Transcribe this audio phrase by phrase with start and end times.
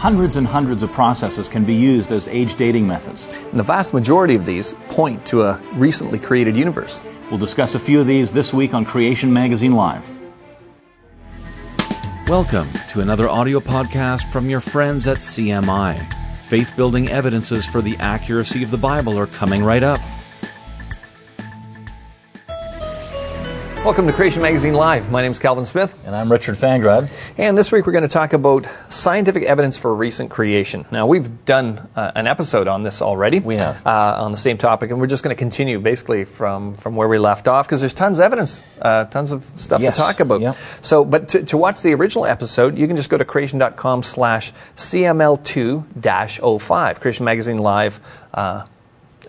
[0.00, 3.36] Hundreds and hundreds of processes can be used as age dating methods.
[3.50, 7.02] And the vast majority of these point to a recently created universe.
[7.28, 10.10] We'll discuss a few of these this week on Creation Magazine Live.
[12.26, 16.10] Welcome to another audio podcast from your friends at CMI.
[16.44, 20.00] Faith building evidences for the accuracy of the Bible are coming right up.
[23.84, 25.10] Welcome to Creation Magazine Live.
[25.10, 25.98] My name is Calvin Smith.
[26.06, 27.10] And I'm Richard Fangrad.
[27.38, 30.84] And this week we're going to talk about scientific evidence for recent creation.
[30.90, 33.38] Now, we've done uh, an episode on this already.
[33.40, 33.80] We have.
[33.86, 37.08] Uh, on the same topic, and we're just going to continue basically from, from where
[37.08, 39.96] we left off because there's tons of evidence, uh, tons of stuff Yes.
[39.96, 40.42] to talk about.
[40.42, 40.56] Yep.
[40.82, 44.52] So, but to, to watch the original episode, you can just go to creation.com slash
[44.76, 47.98] CML2-05, Creation Magazine Live,
[48.34, 48.66] uh,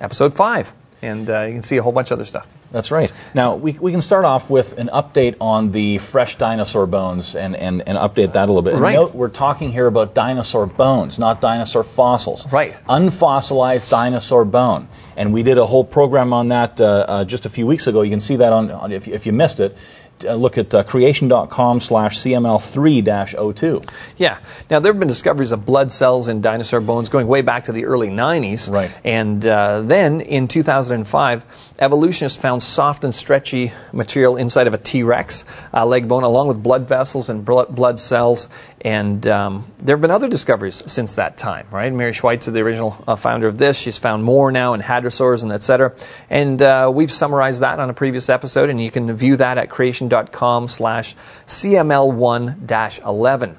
[0.01, 0.75] episode 5.
[1.01, 2.45] And uh, you can see a whole bunch of other stuff.
[2.71, 3.11] That's right.
[3.33, 7.53] Now, we, we can start off with an update on the fresh dinosaur bones and,
[7.55, 8.73] and, and update that a little bit.
[8.73, 8.95] And Right.
[8.95, 12.49] note, we're talking here about dinosaur bones, not dinosaur fossils.
[12.51, 12.73] Right.
[12.87, 14.87] Unfossilized dinosaur bone.
[15.17, 18.01] And we did a whole program on that uh, uh, just a few weeks ago.
[18.01, 19.75] You can see that on, on if, if you missed it.
[20.25, 23.89] Uh, look at uh, creation.com slash CML3-02.
[24.17, 24.39] Yeah.
[24.69, 27.71] Now, there have been discoveries of blood cells in dinosaur bones going way back to
[27.71, 28.71] the early 90s.
[28.71, 28.91] Right.
[29.03, 35.03] And uh, then in 2005, evolutionists found soft and stretchy material inside of a T
[35.03, 38.49] Rex uh, leg bone, along with blood vessels and blood cells.
[38.83, 41.93] And um, there have been other discoveries since that time, right?
[41.93, 45.51] Mary Schweitzer, the original uh, founder of this, she's found more now in hadrosaurs and
[45.51, 45.93] et cetera.
[46.31, 49.69] And uh, we've summarized that on a previous episode, and you can view that at
[49.69, 51.15] creation.com slash
[51.45, 53.55] CML1-11.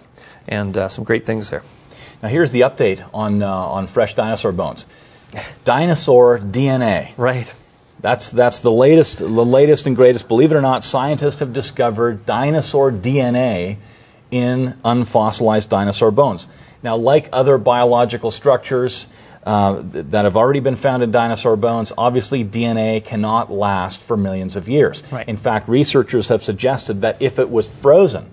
[0.49, 1.63] And uh, some great things there.
[2.21, 4.87] Now, here's the update on, uh, on fresh dinosaur bones.
[5.65, 7.13] Dinosaur DNA.
[7.17, 7.55] Right.
[8.01, 10.27] That's that's the latest the latest and greatest.
[10.27, 13.77] Believe it or not, scientists have discovered dinosaur DNA
[14.33, 16.49] in unfossilized dinosaur bones.
[16.83, 19.07] Now, like other biological structures
[19.45, 24.57] uh, that have already been found in dinosaur bones, obviously DNA cannot last for millions
[24.57, 25.05] of years.
[25.13, 25.29] Right.
[25.29, 28.31] In fact, researchers have suggested that if it was frozen,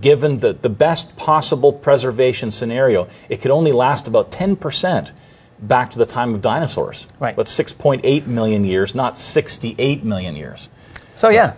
[0.00, 5.12] given the, the best possible preservation scenario, it could only last about 10%
[5.58, 7.06] back to the time of dinosaurs.
[7.20, 7.36] Right.
[7.36, 10.68] But 6.8 million years, not 68 million years.
[11.14, 11.54] So, yeah,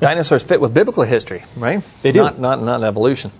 [0.00, 1.82] dinosaurs fit with biblical history, right?
[2.02, 2.20] They do.
[2.20, 3.30] Not, not, not evolution.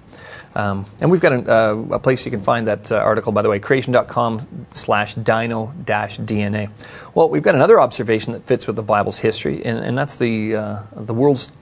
[0.54, 3.42] Um, and we've got a, uh, a place you can find that uh, article, by
[3.42, 6.70] the way, creation.com slash dino dash DNA.
[7.14, 10.56] Well, we've got another observation that fits with the Bible's history, and, and that's the,
[10.56, 11.52] uh, the world's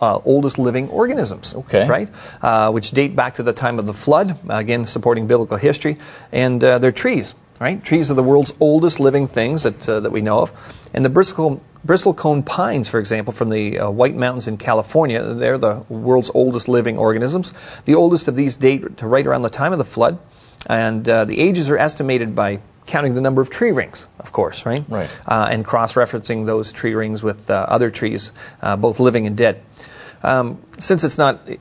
[0.00, 1.86] uh, oldest living organisms, Okay.
[1.88, 2.10] right?
[2.42, 5.96] Uh, which date back to the time of the flood, again, supporting biblical history.
[6.30, 7.82] And uh, they're trees, right?
[7.82, 10.88] Trees are the world's oldest living things that, uh, that we know of.
[10.92, 15.58] And the bristlecone, bristlecone pines, for example, from the uh, White Mountains in California, they're
[15.58, 17.52] the world's oldest living organisms.
[17.84, 20.18] The oldest of these date to right around the time of the flood.
[20.66, 24.66] And uh, the ages are estimated by counting the number of tree rings, of course,
[24.66, 24.84] right?
[24.88, 25.10] Right.
[25.26, 29.36] Uh, and cross referencing those tree rings with uh, other trees, uh, both living and
[29.36, 29.62] dead.
[30.22, 31.56] Um, since it's not uh,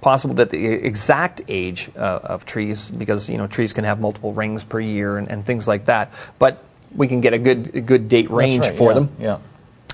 [0.00, 4.32] possible that the exact age uh, of trees, because you know trees can have multiple
[4.32, 6.64] rings per year and, and things like that, but
[6.94, 9.16] we can get a good a good date range right, for yeah, them.
[9.20, 9.38] Yeah.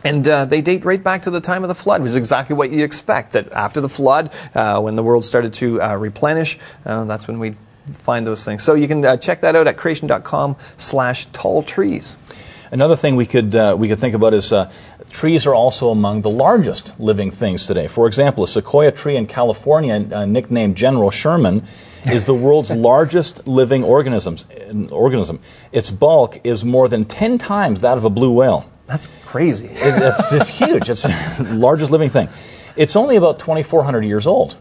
[0.07, 2.55] And uh, they date right back to the time of the flood, which is exactly
[2.55, 3.33] what you'd expect.
[3.33, 7.41] That after the flood, uh, when the world started to uh, replenish, uh, that's when
[7.41, 7.57] we
[7.93, 8.63] find those things.
[8.63, 12.17] So you can uh, check that out at creation.com slash tall trees.
[12.71, 14.71] Another thing we could uh, we could think about is uh,
[15.11, 17.89] trees are also among the largest living things today.
[17.89, 21.65] For example, a sequoia tree in California, uh, nicknamed General Sherman,
[22.05, 24.47] is the world's largest living organisms,
[24.93, 25.41] organism.
[25.73, 28.71] Its bulk is more than ten times that of a blue whale.
[28.87, 29.67] That's crazy.
[29.67, 30.89] It, it's, it's huge.
[30.89, 32.29] It's the largest living thing.
[32.77, 34.57] It's only about 2,400 years old.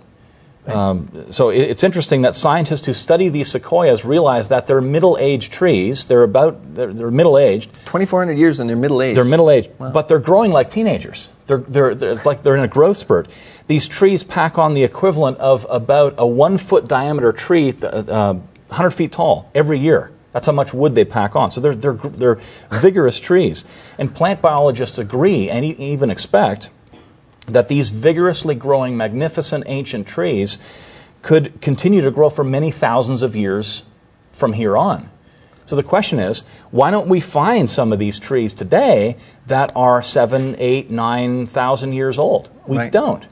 [0.67, 5.51] Um, so it, it's interesting that scientists who study these sequoias realize that they're middle-aged
[5.51, 6.05] trees.
[6.05, 7.71] They're about they're, they're middle-aged.
[7.85, 9.17] 2,400 years and they're middle-aged.
[9.17, 11.29] They're middle-aged, but they're growing like teenagers.
[11.45, 13.27] They're, they're, they're it's like they're in a growth spurt.
[13.67, 19.11] These trees pack on the equivalent of about a one-foot diameter tree, uh, 100 feet
[19.11, 20.11] tall, every year.
[20.35, 21.51] That's how much wood they pack on.
[21.51, 22.39] So they're, they're, they're
[22.69, 23.63] vigorous trees.
[23.97, 26.69] And plant biologists agree and e- even expect
[27.47, 30.57] that these vigorously growing, magnificent ancient trees
[31.21, 33.83] could continue to grow for many thousands of years
[34.33, 35.09] from here on.
[35.67, 39.15] So the question is, why don't we find some of these trees today
[39.47, 42.49] that are seven, eight, nine thousand years old?
[42.67, 42.91] We Right.
[42.91, 43.25] don't.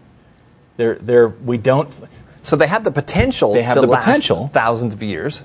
[0.78, 1.90] They're, they're, we don't.
[2.44, 4.48] So they have the potential They have to the last potential.
[4.48, 5.42] thousands of years,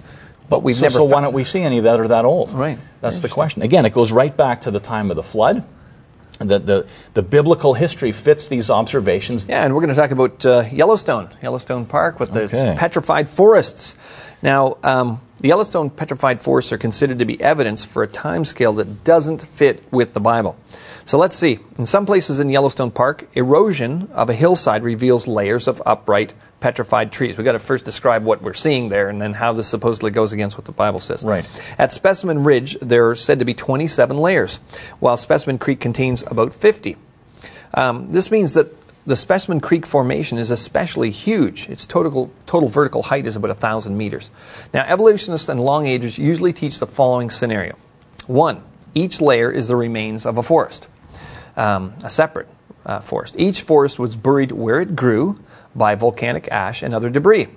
[0.48, 2.52] but we've so, never so why don't we see any that are that old?
[2.52, 2.78] Right.
[3.00, 3.62] That's the question.
[3.62, 5.64] Again, it goes right back to the time of the flood.
[6.38, 9.44] The, the, the biblical history fits these observations.
[9.48, 12.76] Yeah, and we're going to talk about uh, Yellowstone, Yellowstone Park with the Okay.
[12.78, 13.96] petrified forests.
[14.40, 18.73] Now, um, the Yellowstone petrified forests are considered to be evidence for a time scale
[18.75, 20.56] that doesn't fit with the Bible.
[21.05, 21.61] So let's see.
[21.79, 27.12] In some places in Yellowstone Park, erosion of a hillside reveals layers of upright petrified
[27.12, 27.37] trees.
[27.38, 30.32] We've got to first describe what we're seeing there and then how this supposedly goes
[30.32, 31.23] against what the Bible says.
[31.25, 31.49] Right.
[31.79, 34.56] At Specimen Ridge, there are said to be 27 layers,
[34.99, 36.96] while Specimen Creek contains about 50.
[37.75, 38.75] Um, this means that
[39.06, 41.68] the Specimen Creek Formation is especially huge.
[41.68, 44.30] Its total, total vertical height is about 1,000 meters.
[44.74, 47.76] Now, evolutionists and long agers usually teach the following scenario.
[48.26, 48.62] One,
[48.94, 50.88] each layer is the remains of a forest,
[51.56, 52.48] um, a separate
[52.84, 53.34] uh, forest.
[53.38, 55.40] Each forest was buried where it grew
[55.74, 57.48] by volcanic ash and other debris.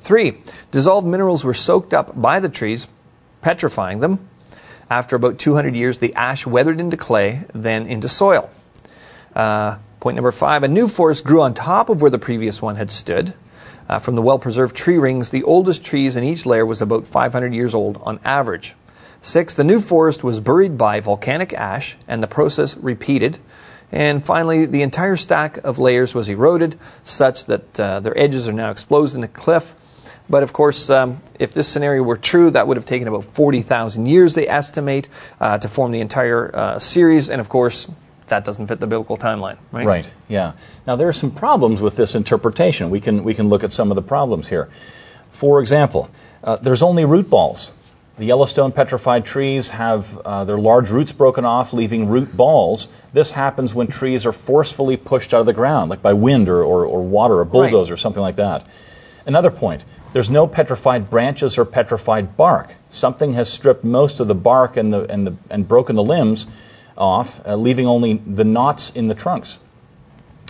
[0.00, 0.38] Three,
[0.70, 2.86] dissolved minerals were soaked up by the trees,
[3.42, 4.28] petrifying them.
[4.88, 8.50] After about 200 years, the ash weathered into clay, then into soil.
[9.34, 12.76] Uh, point number five, a new forest grew on top of where the previous one
[12.76, 13.34] had stood.
[13.88, 17.08] Uh, from the well preserved tree rings, the oldest trees in each layer was about
[17.08, 18.76] 500 years old on average.
[19.20, 23.38] Six, the new forest was buried by volcanic ash and the process repeated.
[23.90, 28.52] And finally, the entire stack of layers was eroded such that uh, their edges are
[28.52, 29.74] now exposed in the cliff.
[30.30, 34.06] But of course, um, if this scenario were true, that would have taken about 40,000
[34.06, 35.08] years, they estimate,
[35.40, 37.28] uh, to form the entire uh, series.
[37.28, 37.88] And of course,
[38.28, 39.86] that doesn't fit the biblical timeline, right?
[39.86, 40.10] Right.
[40.28, 40.52] Yeah.
[40.86, 42.90] Now there are some problems with this interpretation.
[42.90, 44.68] We can we can look at some of the problems here.
[45.30, 46.10] For example,
[46.42, 47.72] uh, there's only root balls.
[48.16, 52.88] The Yellowstone petrified trees have uh, their large roots broken off, leaving root balls.
[53.12, 56.64] This happens when trees are forcefully pushed out of the ground, like by wind or,
[56.64, 58.66] or, or water or bulldozer or something like that.
[59.26, 59.84] Another point
[60.14, 62.76] there's no petrified branches or petrified bark.
[62.88, 66.46] Something has stripped most of the bark and, the, and, the, and broken the limbs
[66.96, 69.58] off, uh, leaving only the knots in the trunks.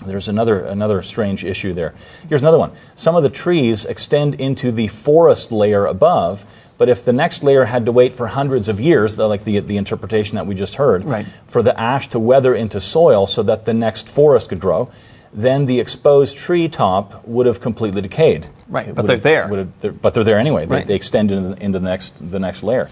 [0.05, 1.95] There's another, another strange issue there.
[2.29, 2.73] Here's another one.
[2.97, 6.45] Some of the trees extend into the forest layer above,
[6.77, 9.79] but if the next layer had to wait for hundreds of years, like the, the
[9.79, 11.25] interpretation that we just heard, Right.
[11.47, 14.91] for the ash to weather into soil so that the next forest could grow,
[15.33, 18.47] then the exposed tree top would have completely decayed.
[18.69, 19.49] Right, but they're there.
[19.49, 20.67] have- they're- but they're there anyway.
[20.67, 20.87] They, Right.
[20.87, 22.89] they extend into, the- into the, next, the next layer.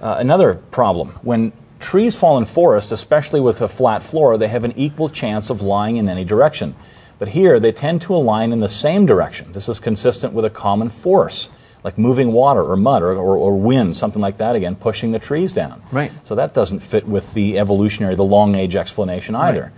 [0.00, 1.52] Uh, another problem when
[1.82, 5.60] trees fall in forest, especially with a flat floor, they have an equal chance of
[5.60, 6.74] lying in any direction.
[7.18, 9.52] But here, they tend to align in the same direction.
[9.52, 11.50] This is consistent with a common force,
[11.84, 15.18] like moving water or mud or, or, or wind, something like that, again, pushing the
[15.18, 15.82] trees down.
[15.92, 16.10] Right.
[16.24, 19.72] So that doesn't fit with the evolutionary, the long age explanation either.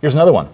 [0.00, 0.48] Here's another one.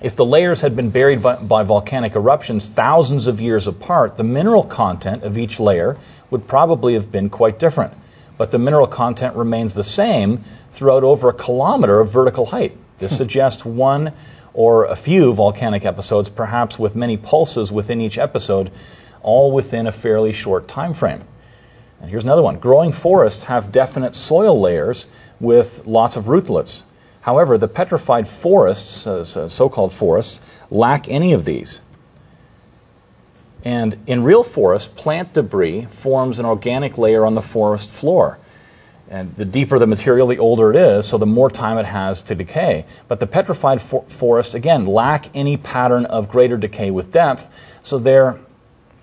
[0.00, 4.62] If the layers had been buried by volcanic eruptions thousands of years apart, the mineral
[4.62, 5.96] content of each layer
[6.30, 7.94] would probably have been quite different.
[8.38, 12.76] But the mineral content remains the same throughout over a kilometer of vertical height.
[12.98, 14.12] This suggests one
[14.54, 18.70] or a few volcanic episodes, perhaps with many pulses within each episode,
[19.22, 21.24] all within a fairly short time frame.
[22.00, 22.58] And here's another one.
[22.58, 25.08] Growing forests have definite soil layers
[25.40, 26.84] with lots of rootlets.
[27.22, 31.80] However, the petrified forests, uh, so called forests, lack any of these.
[33.68, 38.38] And in real forests, plant debris forms an organic layer on the forest floor.
[39.10, 42.22] And the deeper the material, the older it is, so the more time it has
[42.22, 42.86] to decay.
[43.08, 47.50] But the petrified for- forests, again, lack any pattern of greater decay with depth,
[47.82, 48.38] so they're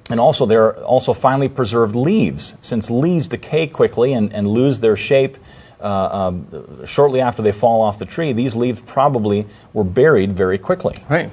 [0.10, 4.80] and also, there are also finely preserved leaves, since leaves decay quickly and, and lose
[4.80, 5.38] their shape
[5.80, 8.32] uh, um, shortly after they fall off the tree.
[8.34, 10.96] These leaves probably were buried very quickly.
[11.10, 11.30] Right.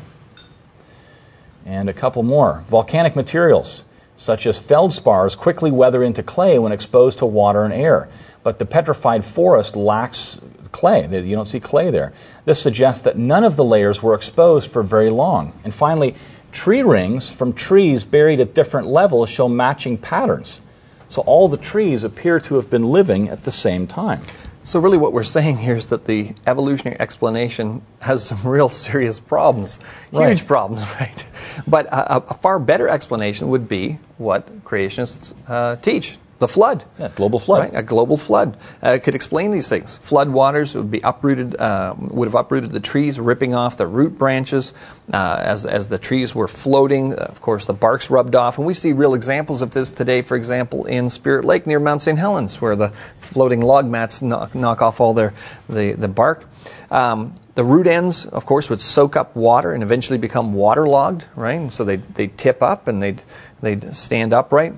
[1.64, 2.64] And a couple more.
[2.68, 3.84] Volcanic materials,
[4.16, 8.08] such as feldspars, quickly weather into clay when exposed to water and air.
[8.42, 10.40] But the petrified forest lacks
[10.72, 11.06] clay.
[11.06, 12.12] You don't see clay there.
[12.44, 15.52] This suggests that none of the layers were exposed for very long.
[15.64, 16.16] And finally,
[16.50, 20.60] tree rings from trees buried at different levels show matching patterns.
[21.08, 24.22] So all the trees appear to have been living at the same time.
[24.64, 29.18] So, really, what we're saying here is that the evolutionary explanation has some real serious
[29.18, 29.80] problems.
[30.12, 30.46] Huge Right.
[30.46, 31.24] problems, right?
[31.66, 36.84] But a, a- a far better explanation would be what creationists uh, teach the flood.
[36.98, 37.72] Yeah, global flood.
[37.72, 37.78] Right?
[37.78, 39.96] A global flood uh, could explain these things.
[39.96, 44.18] Flood waters would be uprooted, uh, would have uprooted the trees, ripping off the root
[44.18, 44.74] branches
[45.12, 47.14] uh, as as the trees were floating.
[47.14, 50.20] Of course, the bark's rubbed off, and we see real examples of this today.
[50.20, 52.18] For example, in Spirit Lake near Mount St.
[52.18, 55.32] Helens, where the floating log mats knock, knock off all their
[55.68, 56.44] the the bark.
[56.90, 61.52] Um, the root ends, of course, would soak up water and eventually become waterlogged, right?
[61.54, 63.22] And so they they tip up and they'd
[63.60, 64.74] they'd stand upright.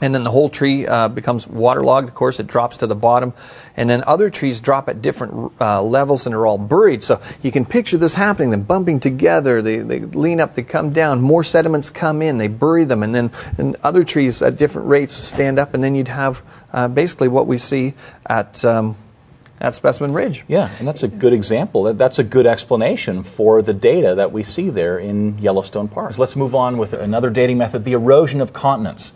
[0.00, 2.08] And then the whole tree uh, becomes waterlogged.
[2.08, 3.32] Of course, it drops to the bottom,
[3.76, 7.02] and then other trees drop at different uh, levels and are all buried.
[7.02, 9.62] So you can picture this happening: them bumping together.
[9.62, 11.20] They, they lean up, they come down.
[11.20, 15.12] More sediments come in, they bury them, and then and other trees at different rates
[15.12, 16.42] stand up, and then you'd have
[16.72, 17.94] uh, basically what we see
[18.26, 18.64] at.
[18.64, 18.96] Um,
[19.60, 20.44] at Specimen Ridge.
[20.48, 21.92] Yeah, and that's a good example.
[21.92, 26.14] That's a good explanation for the data that we see there in Yellowstone Park.
[26.14, 29.12] So let's move on with another dating method the erosion of continents.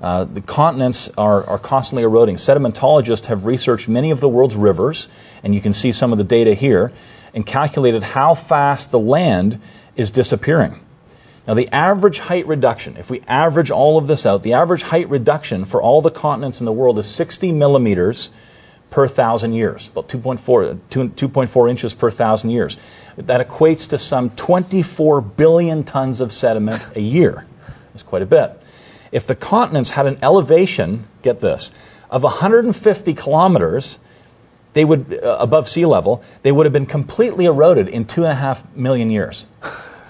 [0.00, 2.36] Uh, the continents are, are constantly eroding.
[2.36, 5.08] Sedimentologists have researched many of the world's rivers,
[5.42, 6.92] and you can see some of the data here,
[7.34, 9.60] and calculated how fast the land
[9.96, 10.80] is disappearing.
[11.46, 15.08] Now, the average height reduction, if we average all of this out, the average height
[15.08, 18.28] reduction for all the continents in the world is 60 millimeters
[18.90, 22.76] per thousand years, about 2.4, 2, 2.4 inches per thousand years.
[23.16, 27.46] That equates to some 24 billion tons of sediment a year.
[27.92, 28.60] That's quite a bit.
[29.12, 31.70] If the continents had an elevation, get this,
[32.10, 33.98] of 150 kilometers,
[34.74, 38.32] they would uh, above sea level, they would have been completely eroded in two and
[38.32, 39.46] a half million years,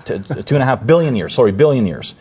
[0.07, 1.35] to, two and a half billion years.
[1.35, 2.15] Sorry, billion years.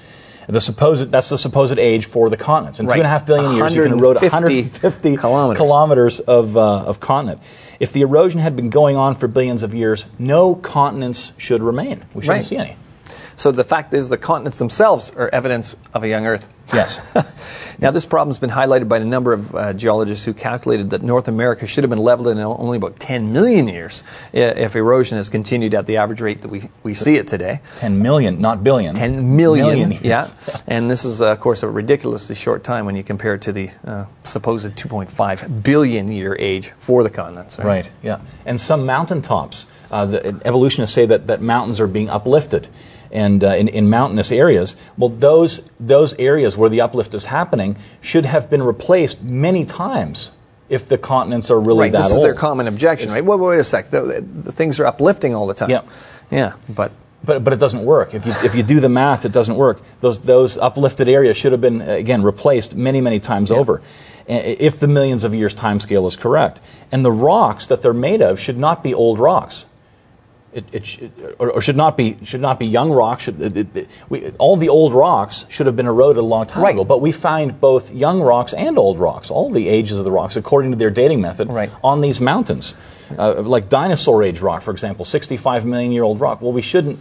[0.49, 2.79] The supposed that's the supposed age for the continents.
[2.79, 2.99] In Right.
[2.99, 5.57] and a half billion years, you can erode 150 150 kilometers.
[5.57, 7.41] kilometers of, uh, of continent.
[7.81, 12.05] If the erosion had been going on for billions of years, no continents should remain.
[12.13, 12.45] We shouldn't Right.
[12.45, 12.77] see any.
[13.37, 16.47] So the fact is, the continents themselves are evidence of a young Earth.
[16.73, 16.99] Yes.
[17.79, 21.03] Now, this problem has been highlighted by a number of uh, geologists who calculated that
[21.03, 24.01] North America should have been leveled in only about 10 million years
[24.33, 27.61] if erosion has continued at the average rate that we, we see it today.
[27.75, 28.95] 10 million, not billion.
[28.95, 30.27] 10 million, yeah.
[30.67, 33.51] And this is, uh, of course, a ridiculously short time when you compare it to
[33.51, 37.59] the uh, supposed 2.5 billion year age for the continents.
[37.59, 38.21] Right, yeah.
[38.47, 42.67] And some mountaintops, uh, the evolutionists say that, that mountains are being uplifted.
[43.11, 47.77] And uh, in, in mountainous areas, well, those, those areas where the uplift is happening
[48.01, 50.31] should have been replaced many times
[50.69, 52.19] if the continents are really Right, that this old.
[52.19, 53.25] is their common objection, It's- right?
[53.25, 53.89] Wait, wait a sec.
[53.89, 55.69] The, the things are uplifting all the time.
[55.69, 55.81] Yeah.
[56.29, 56.91] Yeah, but
[57.23, 58.13] But, but it doesn't work.
[58.13, 59.81] If you, if you do the math, it doesn't work.
[60.01, 63.81] Those, those uplifted areas should have been, again, replaced many, many times over,
[64.27, 66.59] if the millions of years time scale is correct.
[66.91, 69.65] And the rocks that they're made of should not be old rocks.
[70.53, 70.99] It, it, sh-
[71.39, 73.23] or, or should not be should not be young rocks.
[73.23, 76.73] Should, it, we, all the old rocks should have been eroded a long time Right.
[76.73, 76.83] ago.
[76.85, 80.35] But we find both young rocks and old rocks, all the ages of the rocks,
[80.37, 81.69] according to their dating method, Right.
[81.83, 82.73] on these mountains.
[83.17, 86.41] Uh, like dinosaur age rock, for example, 65 million year old rock.
[86.41, 86.97] Well, we shouldn't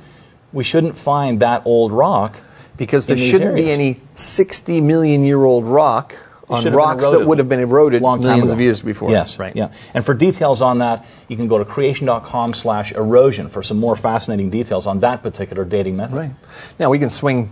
[0.52, 2.36] we shouldn't find that old rock
[2.76, 6.14] because there shouldn't be any 60 million year old rock
[6.48, 8.54] on should have been rocks that would have been eroded long millions ago.
[8.54, 9.10] of years before.
[9.10, 9.54] Yes, right.
[9.54, 13.78] Yeah, and for details on that, you can go to creation.com slash erosion for some
[13.78, 16.16] more fascinating details on that particular dating method.
[16.16, 16.30] Right.
[16.78, 17.50] Now we can swing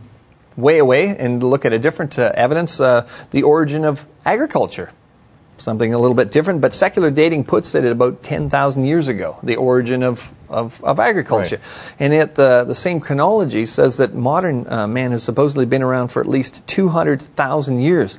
[0.56, 4.92] way away and look at a different uh, evidence, uh, the origin of agriculture.
[5.56, 9.38] Something a little bit different, but secular dating puts it at about 10,000 years ago,
[9.42, 11.60] the origin of, of, of agriculture.
[12.00, 16.08] And yet the, the same chronology says that modern uh, man has supposedly been around
[16.08, 18.18] for at least 200,000 years.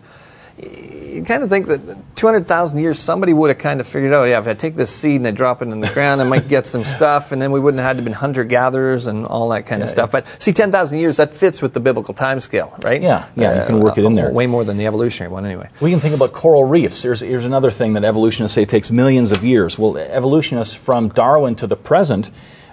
[0.57, 4.39] You kind of think that 200,000 years, somebody would have kind of figured out, yeah,
[4.39, 6.65] if I take this seed and I drop it in the ground, I might get
[6.65, 9.83] some stuff, and then we wouldn't have had to been hunter-gatherers and all that kind
[9.83, 10.11] of stuff.
[10.11, 13.01] But see, 10,000 years, that fits with the biblical time scale, right?
[13.01, 14.31] Uh, Yeah, yeah, you can work it in there.
[14.31, 15.69] Way more than the evolutionary one, anyway.
[15.81, 17.01] We can think about coral reefs.
[17.01, 19.77] Here's, here's another thing that evolutionists say takes millions of years.
[19.77, 22.29] Well, evolutionists from Darwin to the present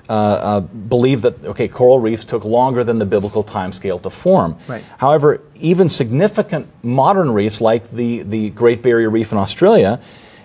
[0.09, 4.57] uh, uh, believe that, okay, coral reefs took longer than the biblical timescale to form.
[4.67, 4.83] Right.
[4.99, 10.01] However, even significant modern reefs, like the, the Great Barrier Reef in Australia,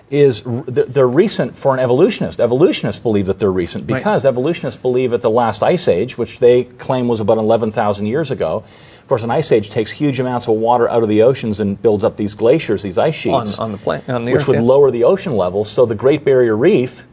[0.09, 2.39] is they're recent for an evolutionist.
[2.39, 3.97] Evolutionists believe that they're recent Right.
[3.97, 8.31] because evolutionists believe that the last ice age, which they claim was about 11,000 years
[8.31, 8.63] ago,
[9.01, 11.81] of course, an ice age takes huge amounts of water out of the oceans and
[11.81, 14.47] builds up these glaciers, these ice sheets, On- on the pla- on the which Earth,
[14.49, 14.61] would yeah.
[14.61, 15.69] lower the ocean levels.
[15.69, 17.05] So the Great Barrier Reef,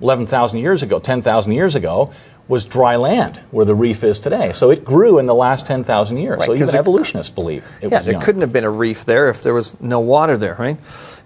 [0.00, 2.12] 11,000 years ago, 10,000 years ago,
[2.46, 4.52] was dry land where the reef is today.
[4.52, 6.38] So it grew in the last 10,000 years.
[6.40, 8.22] Right, so even it- evolutionists believe it Yeah, was there young.
[8.22, 10.76] couldn't have been a reef there if there was no water there, right?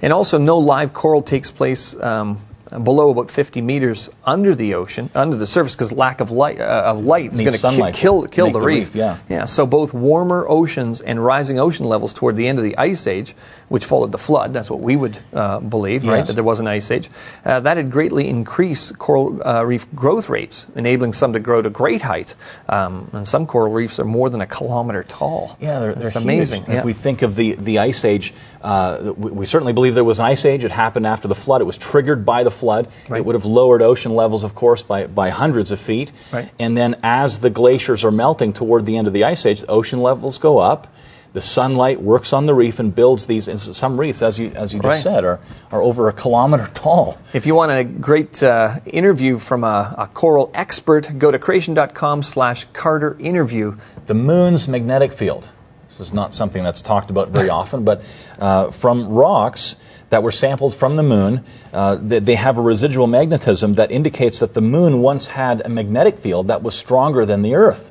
[0.00, 2.38] And also, no live coral takes place um,
[2.84, 6.82] below about 50 meters under the ocean, under the surface, because lack of light, uh,
[6.86, 8.88] of light is going to sunlight to kill kill the, the reef.
[8.88, 9.16] reef, yeah.
[9.28, 9.44] yeah.
[9.46, 13.34] So both warmer oceans and rising ocean levels toward the end of the ice age,
[13.68, 16.18] which followed the flood, that's what we would uh, believe, right?
[16.18, 16.28] Yes.
[16.28, 17.10] That there was an ice age.
[17.44, 21.70] Uh, that had greatly increased coral uh, reef growth rates, enabling some to grow to
[21.70, 22.34] great height.
[22.68, 25.56] Um, and some coral reefs are more than a kilometer tall.
[25.60, 26.64] Yeah, they're, they're amazing.
[26.68, 28.32] If we think of the, the ice age,
[28.62, 30.64] uh, we, we certainly believe there was an ice age.
[30.64, 31.60] It happened after the flood.
[31.60, 32.88] It was triggered by the flood.
[33.08, 33.18] Right.
[33.18, 36.10] It would have lowered ocean levels, of course, by, by hundreds of feet.
[36.32, 36.50] Right.
[36.58, 39.68] And then as the glaciers are melting toward the end of the ice age, the
[39.68, 40.88] ocean levels go up.
[41.34, 43.48] The sunlight works on the reef and builds these.
[43.48, 45.02] And some reefs, as you as you just Right.
[45.02, 45.38] said, are
[45.70, 47.18] are over a kilometer tall.
[47.32, 52.22] If you want a great uh, interview from a, a coral expert, go to creation.com
[52.22, 53.76] slash Carter interview.
[54.06, 55.48] The moon's magnetic field.
[55.88, 58.02] This is not something that's talked about very often, but
[58.38, 59.76] uh, from rocks
[60.10, 61.44] that were sampled from the moon,
[61.74, 65.68] uh, they, they have a residual magnetism that indicates that the moon once had a
[65.68, 67.90] magnetic field that was stronger than the Earth.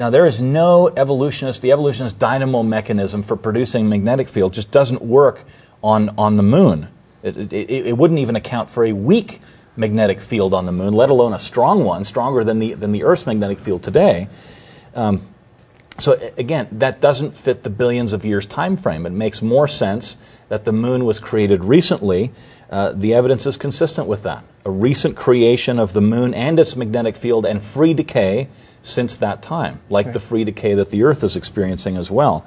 [0.00, 5.02] Now, there is no evolutionist, the evolutionist dynamo mechanism for producing magnetic field just doesn't
[5.02, 5.44] work
[5.84, 6.88] on, on the moon.
[7.22, 9.42] It, it, it, wouldn't even account for a weak
[9.76, 13.04] magnetic field on the moon, let alone a strong one, stronger than the, than the
[13.04, 14.28] Earth's magnetic field today.
[14.94, 15.20] Um,
[15.98, 19.04] so again, that doesn't fit the billions of years time frame.
[19.04, 20.16] It makes more sense
[20.48, 22.32] that the moon was created recently.
[22.70, 24.44] Uh, the evidence is consistent with that.
[24.64, 28.48] A recent creation of the moon and its magnetic field and free decay
[28.82, 32.46] since that time, like the free decay that the Earth is experiencing as well.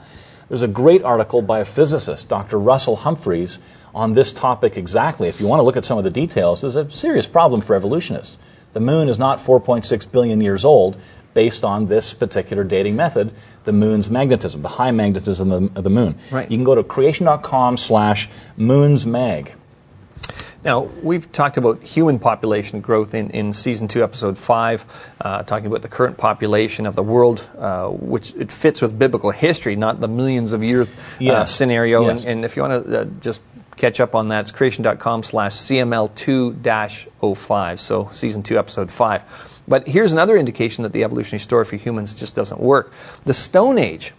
[0.50, 2.60] There's a great article by a physicist, Dr.
[2.60, 3.60] Russell Humphreys,
[3.96, 5.28] on this topic exactly.
[5.28, 7.75] If you want to look at some of the details, there's a serious problem for
[7.75, 8.40] evolutionists.
[8.74, 11.00] The moon is not 4.6 billion years old
[11.34, 15.84] based on this particular dating method, the moon's magnetism, the high magnetism of the, of
[15.84, 16.16] the moon.
[16.32, 16.50] Right.
[16.50, 19.54] You can go to creation.com slash moonsmag.
[20.63, 24.86] Now, we've talked about human population growth in, in season two, episode five,
[25.20, 29.32] uh, talking about the current population of the world, uh, which it fits with biblical
[29.32, 31.53] history, not the millions of years uh, Yes.
[31.53, 32.08] scenario.
[32.08, 32.22] Yes.
[32.22, 33.41] And, and if you want to uh, just
[33.75, 39.24] catch up on that, it's creation.com slash CML2 05, so season two, episode five.
[39.67, 42.93] But here's another indication that the evolutionary story for humans just doesn't work.
[43.25, 44.13] The Stone Age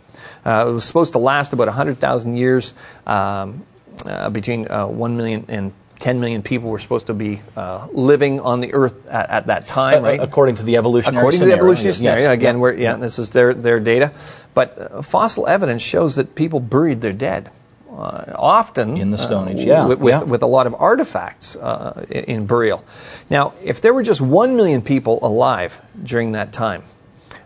[0.44, 2.74] uh, it was supposed to last about 100,000 years.
[3.06, 3.64] Um,
[4.04, 5.72] uh, between uh, 1 million and
[6.04, 9.66] 10 million people were supposed to be uh, living on the earth at, at that
[9.66, 10.20] time, Uh, right?
[10.20, 11.96] According to the evolutionary According to the evolutionary yes.
[11.96, 12.60] scenario, again, Yeah.
[12.60, 14.12] we're, yeah, this is their, their data.
[14.52, 17.48] But uh, fossil evidence shows that people buried their dead.
[17.90, 20.22] Uh, often In the Stone uh, Age, yeah, with, with, yeah.
[20.24, 22.84] with a lot of artifacts uh, in, in burial.
[23.30, 26.82] Now, if there were just one million people alive during that time,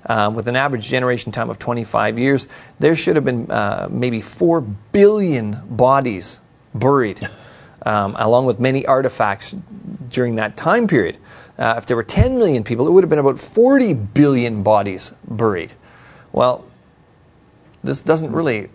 [0.06, 2.48] uh, with an average generation time of 25 years,
[2.80, 6.40] there should have been uh, maybe 4 billion bodies
[6.74, 7.20] buried,
[7.82, 9.54] um, along with many artifacts
[10.08, 11.16] during that time period.
[11.58, 15.12] Uh, if there were 10 million people, it would have been about 40 billion bodies
[15.26, 15.72] buried.
[16.32, 16.64] Well,
[17.82, 18.68] this doesn't really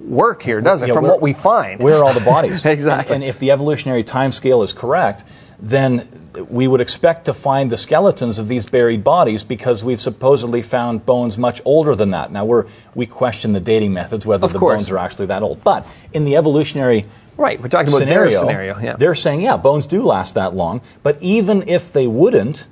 [0.00, 0.88] work here, does it?
[0.88, 1.82] Yeah, From what we find.
[1.82, 2.64] Where are all the bodies?
[2.70, 3.14] Exactly.
[3.14, 5.24] And, and if the evolutionary time scale is correct,
[5.58, 6.08] then
[6.48, 11.04] we would expect to find the skeletons of these buried bodies because we've supposedly found
[11.04, 12.32] bones much older than that.
[12.32, 14.78] Now we're we question the dating methods whether Of the course.
[14.80, 15.62] bones are actually that old.
[15.62, 17.04] But in the evolutionary
[17.40, 18.78] Right, we're talking about scenario, their scenario.
[18.78, 18.96] Yeah.
[18.96, 20.82] they're saying yeah, bones do last that long.
[21.02, 22.66] But even if they wouldn't,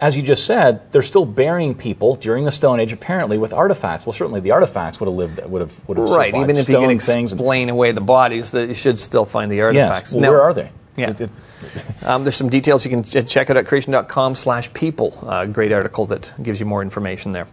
[0.00, 4.06] as you just said, they're still burying people during the Stone Age, apparently with artifacts.
[4.06, 6.44] Well, certainly the artifacts would have lived, would have, would have Right, survived.
[6.44, 9.24] even if you Stone can things and- explain away the bodies, that you should still
[9.24, 9.64] find the yes.
[9.64, 10.12] artifacts.
[10.12, 10.70] Well, Now- where are they?
[10.96, 11.12] Yeah.
[12.02, 15.18] Um, there's some details you can check out at creation.com slash people.
[15.26, 17.46] Uh, great article that gives you more information there.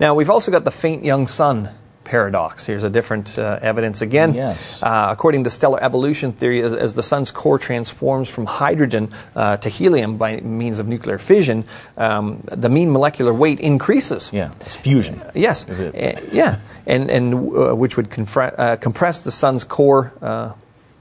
[0.00, 1.68] Now, we've also got the faint young sun
[2.08, 2.64] paradox.
[2.64, 4.32] Here's a different uh, evidence again.
[4.32, 4.82] Yes.
[4.82, 9.58] Uh, according to stellar evolution theory, as, as the sun's core transforms from hydrogen uh,
[9.58, 11.64] to helium by means of nuclear fission,
[11.98, 14.30] um, the mean molecular weight increases.
[14.32, 15.22] yeah, it's fusion.
[15.34, 15.68] Yes.
[15.68, 16.60] Uh, yeah.
[16.86, 20.54] And, and uh, which would uh, compress the sun's core uh,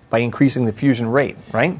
[0.09, 1.79] by increasing the fusion rate, right?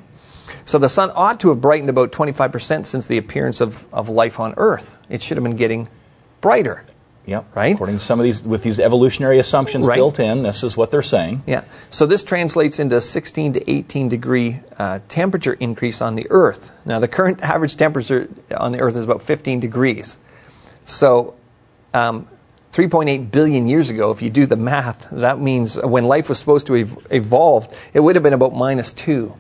[0.64, 4.40] So the sun ought to have brightened about 25% since the appearance of, of life
[4.40, 4.98] on Earth.
[5.10, 5.90] It should have been getting
[6.40, 6.86] brighter.
[7.28, 7.56] Yep.
[7.56, 7.76] Right?
[7.76, 9.96] According to some of these, with these evolutionary assumptions Right.
[9.96, 11.44] built in, this is what they're saying.
[11.46, 11.66] Yeah.
[11.90, 16.72] So this translates into 16 to 18 degree uh, temperature increase on the Earth.
[16.86, 20.18] Now, the current average temperature on the Earth is about 15 degrees.
[20.86, 21.36] So,
[21.94, 22.28] um,
[22.72, 26.68] 3.8 billion years ago, if you do the math, that means when life was supposed
[26.68, 29.36] to have evolved, it would have been about minus two.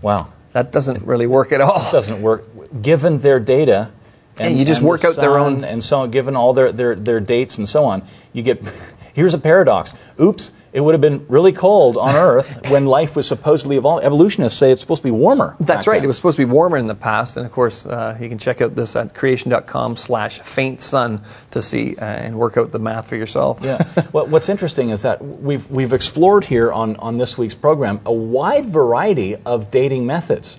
[0.00, 0.32] Wow.
[0.52, 1.88] That doesn't really work at all.
[1.88, 2.46] It doesn't work
[2.80, 3.90] given their data.
[4.38, 6.94] Yeah, you just work the out their own- and so on, given all their, their,
[6.96, 8.02] their dates and so on.
[8.32, 8.62] You get
[9.14, 9.94] here's a paradox.
[10.20, 14.04] Oops, it would have been really cold on Earth when life was supposedly evolved.
[14.04, 15.54] Evolutionists say it's supposed to be warmer.
[15.60, 15.98] That's right.
[15.98, 16.04] then.
[16.04, 18.38] It was supposed to be warmer in the past, and of course, uh, you can
[18.38, 22.80] check out this at creation.com slash faint sun to see uh, and work out the
[22.80, 23.60] math for yourself.
[23.62, 23.86] yeah.
[24.12, 28.12] Well, what's interesting is that we've, we've explored here on, on this week's program a
[28.12, 30.58] wide variety of dating methods.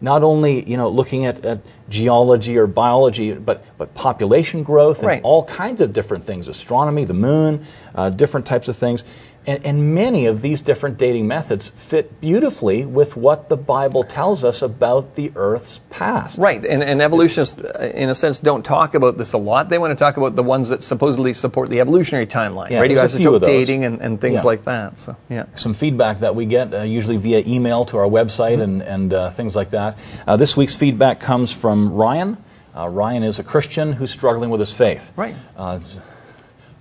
[0.00, 5.06] Not only you know looking at, at geology or biology, but, but population growth and
[5.06, 5.22] Right.
[5.22, 9.04] all kinds of different things, astronomy, the moon, uh, different types of things.
[9.46, 14.42] And, and many of these different dating methods fit beautifully with what the Bible tells
[14.42, 16.38] us about the Earth's past.
[16.38, 19.68] Right, and, and evolutionists, uh, in a sense, don't talk about this a lot.
[19.68, 23.14] They want to talk about the ones that supposedly support the evolutionary timeline, Yeah, there's
[23.14, 24.42] a few radioisotope dating and, and things Yeah.
[24.42, 24.98] like that.
[24.98, 25.46] So, yeah.
[25.54, 29.30] some feedback that we get, uh, usually via email to our website and, and uh,
[29.30, 29.96] things like that.
[30.26, 32.36] Uh, this week's feedback comes from Ryan.
[32.74, 35.12] Uh, Ryan is a Christian who's struggling with his faith.
[35.16, 35.36] Right.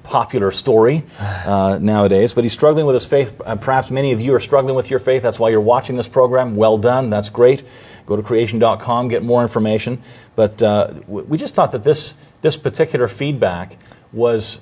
[0.06, 3.40] Popular story uh, nowadays, but he's struggling with his faith.
[3.44, 5.24] Uh, perhaps many of you are struggling with your faith.
[5.24, 6.56] That's why you're watching this program.
[6.56, 7.10] Well done.
[7.10, 7.64] That's great.
[8.06, 10.02] Go to creation.com, get more information.
[10.36, 13.78] But uh, we just thought that this, this particular feedback
[14.14, 14.60] was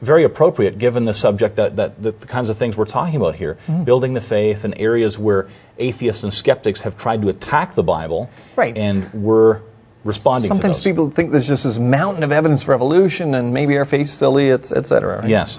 [0.00, 3.34] very appropriate given the subject that, that, that the kinds of things we're talking about
[3.36, 7.82] here building the faith in areas where atheists and skeptics have tried to attack the
[7.82, 8.76] bible Right.
[8.76, 9.60] and we're
[10.04, 13.84] responding Sometimes people think there's just this mountain of evidence for evolution and maybe our
[13.84, 15.20] faith's silly, et, et cetera.
[15.20, 15.28] Right?
[15.28, 15.58] yes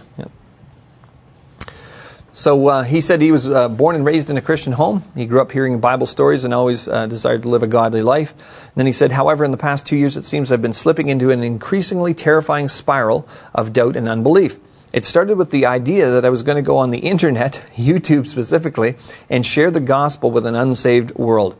[2.35, 5.03] So uh, he said he was uh, born and raised in a Christian home.
[5.15, 8.33] He grew up hearing Bible stories and always uh, desired to live a godly life.
[8.67, 11.07] And then he said, however, in the past two years, it seems I've been slipping
[11.07, 14.59] into an increasingly terrifying spiral of doubt and unbelief.
[14.91, 18.27] It started with the idea that I was going to go on the internet, YouTube
[18.27, 18.95] specifically,
[19.29, 21.55] and share the gospel with an unsaved world.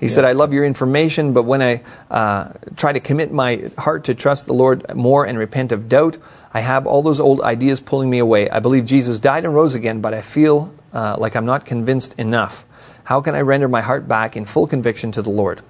[0.00, 4.04] He said, I love your information, but when I uh, try to commit my heart
[4.04, 6.16] to trust the Lord more and repent of doubt,
[6.54, 8.48] I have all those old ideas pulling me away.
[8.48, 12.18] I believe Jesus died and rose again, but I feel uh, like I'm not convinced
[12.18, 12.64] enough.
[13.04, 15.60] How can I render my heart back in full conviction to the Lord?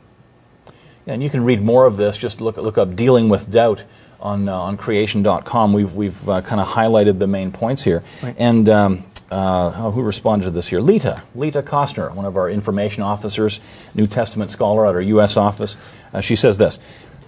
[1.08, 2.16] And you can read more of this.
[2.16, 3.82] Just look, look up Dealing with Doubt
[4.20, 5.72] on, uh, on creation.com.
[5.72, 8.04] We've, we've uh, kind of highlighted the main points here.
[8.38, 10.80] And um, uh, oh, who responded to this here?
[10.80, 11.22] Lita.
[11.34, 13.60] Lita Cosner, one of our information officers,
[13.94, 15.36] New Testament scholar at our U.S.
[15.36, 15.76] office.
[16.12, 16.78] Uh, she says this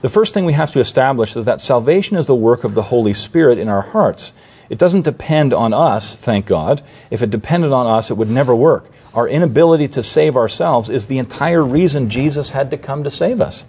[0.00, 2.82] The first thing we have to establish is that salvation is the work of the
[2.82, 4.32] Holy Spirit in our hearts.
[4.68, 6.82] It doesn't depend on us, thank God.
[7.10, 8.90] If it depended on us, it would never work.
[9.14, 13.40] Our inability to save ourselves is the entire reason Jesus had to come to save
[13.40, 13.64] us.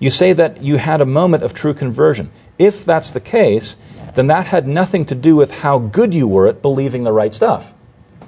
[0.00, 2.30] You say that you had a moment of true conversion.
[2.58, 3.76] If that's the case,
[4.14, 7.34] then that had nothing to do with how good you were at believing the right
[7.34, 7.72] stuff.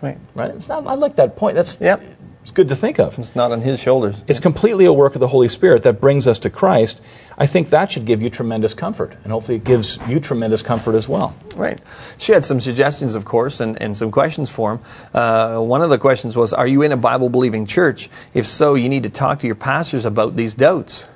[0.00, 0.18] Right.
[0.34, 0.68] Right?
[0.68, 1.54] Not, I like that point.
[1.54, 2.02] That's Yep.
[2.42, 3.18] it's good to think of.
[3.18, 4.22] It's not on his shoulders.
[4.26, 7.00] It's completely a work of the Holy Spirit that brings us to Christ.
[7.38, 10.94] I think that should give you tremendous comfort, and hopefully it gives you tremendous comfort
[10.94, 11.34] as well.
[11.56, 11.80] Right.
[12.18, 14.80] She had some suggestions, of course, and, and some questions for him.
[15.12, 18.08] Uh, one of the questions was Are you in a Bible believing church?
[18.34, 21.06] If so, you need to talk to your pastors about these doubts.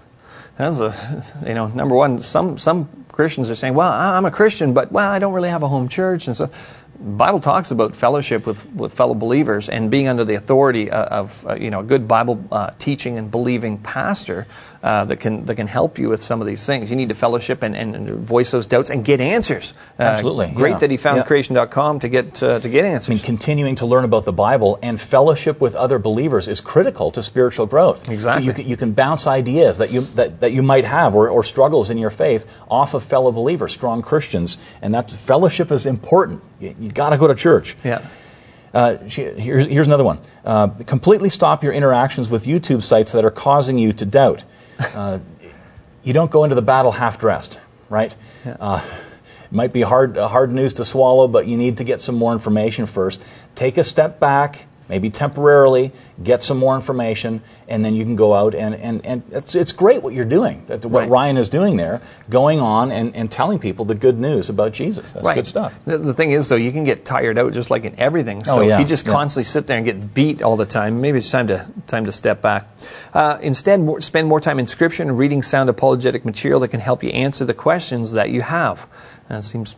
[0.57, 4.73] That's a, you know, number one, some, some Christians are saying, Well, I'm a Christian,
[4.73, 6.29] but, well, I don't really have a home church.
[6.29, 6.49] And so,
[7.01, 11.09] Bible talks about fellowship with, with fellow believers and being under the authority of,
[11.43, 14.47] of uh, you know, a good Bible uh, teaching and believing pastor
[14.83, 16.89] uh, that, can, that can help you with some of these things.
[16.91, 19.75] You need to fellowship and, and, and voice those doubts and get answers.
[19.99, 20.79] Uh, Absolutely, Great yeah.
[20.79, 21.23] that he found Yeah.
[21.25, 23.11] creation.com to get, uh, to get answers.
[23.11, 27.11] I mean, continuing to learn about the Bible and fellowship with other believers is critical
[27.11, 28.09] to spiritual growth.
[28.09, 28.47] Exactly.
[28.47, 31.43] You can, you can bounce ideas that you, that, that you might have or, or
[31.43, 36.43] struggles in your faith off of fellow believers, strong Christians, and that fellowship is important.
[36.61, 37.77] You, you got to go to church.
[37.85, 38.07] yeah.
[38.75, 40.19] Uh, here's, here's another one.
[40.45, 44.45] Uh, completely stop your interactions with YouTube sites that are causing you to doubt.
[44.79, 45.19] Uh,
[46.05, 48.15] you don't go into the battle half dressed, right?
[48.47, 48.81] Uh,
[49.45, 52.15] it might be hard, uh, hard news to swallow, but you need to get some
[52.15, 53.23] more information first.
[53.55, 58.35] Take a step back, maybe temporarily, get some more information, and then you can go
[58.35, 61.11] out and, and, and it's, it's great what you're doing, that, what Right.
[61.11, 65.13] Ryan is doing there, going on and, and telling people the good news about Jesus.
[65.13, 65.79] That's good stuff.
[65.85, 68.45] The, the thing is, though, you can get tired out just like in everything.
[68.45, 69.13] So Oh, yeah, if you just yeah.
[69.13, 72.13] constantly sit there and get beat all the time, maybe it's time to time to
[72.13, 72.67] step back.
[73.15, 76.81] Uh, instead, more, spend more time in Scripture and reading sound apologetic material that can
[76.81, 78.87] help you answer the questions that you have.
[79.29, 79.77] That seems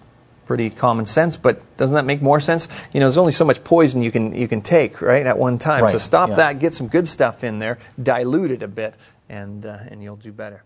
[0.51, 2.67] pretty common sense, but doesn't that make more sense?
[2.93, 5.59] You know, there's only so much poison you can you can take, right, at one
[5.59, 5.89] time.
[5.93, 6.35] So stop yeah.
[6.35, 8.97] that, get some good stuff in there, dilute it a bit,
[9.29, 10.65] and uh, and you'll do better.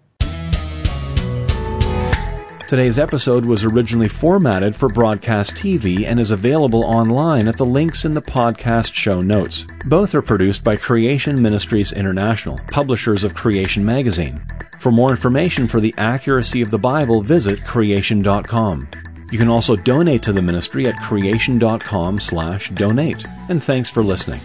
[2.67, 8.07] Today's episode was originally formatted for broadcast TV and is available online at the links
[8.07, 9.67] in the podcast show notes.
[9.85, 14.41] Both are produced by Creation Ministries International, publishers of Creation Magazine.
[14.79, 18.89] For more information for the accuracy of the Bible, visit creation.com.
[19.35, 23.27] You can also donate to the ministry at creation.com/donate.
[23.49, 24.41] And thanks for listening.